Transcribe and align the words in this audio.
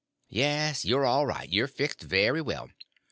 Yes, 0.31 0.83
you're 0.83 1.05
all 1.05 1.27
right; 1.27 1.47
you're 1.47 1.67
fixed 1.67 2.01
very 2.01 2.41
well. 2.41 2.71